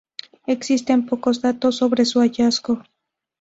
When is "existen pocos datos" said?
0.47-1.75